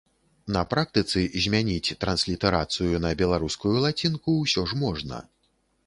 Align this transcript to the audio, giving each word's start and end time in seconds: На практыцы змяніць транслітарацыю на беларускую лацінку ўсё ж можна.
На 0.55 0.61
практыцы 0.71 1.21
змяніць 1.45 1.95
транслітарацыю 2.05 2.93
на 3.07 3.13
беларускую 3.23 3.77
лацінку 3.87 4.29
ўсё 4.43 4.61
ж 4.73 4.85
можна. 4.87 5.25